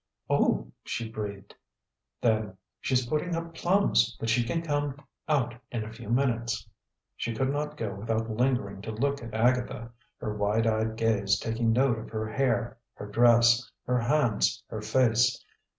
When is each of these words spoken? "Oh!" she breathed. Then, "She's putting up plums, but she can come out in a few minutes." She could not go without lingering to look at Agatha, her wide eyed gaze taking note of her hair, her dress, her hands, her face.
"Oh!" 0.31 0.71
she 0.83 1.07
breathed. 1.07 1.53
Then, 2.21 2.57
"She's 2.79 3.05
putting 3.05 3.35
up 3.35 3.53
plums, 3.53 4.17
but 4.19 4.29
she 4.31 4.43
can 4.43 4.63
come 4.63 4.99
out 5.29 5.53
in 5.69 5.83
a 5.83 5.93
few 5.93 6.09
minutes." 6.09 6.67
She 7.15 7.35
could 7.35 7.51
not 7.53 7.77
go 7.77 7.93
without 7.93 8.27
lingering 8.27 8.81
to 8.81 8.91
look 8.93 9.21
at 9.21 9.31
Agatha, 9.35 9.91
her 10.17 10.35
wide 10.35 10.65
eyed 10.65 10.95
gaze 10.95 11.37
taking 11.37 11.71
note 11.71 11.99
of 11.99 12.09
her 12.09 12.27
hair, 12.27 12.79
her 12.95 13.05
dress, 13.05 13.69
her 13.85 13.99
hands, 13.99 14.63
her 14.69 14.81
face. 14.81 15.45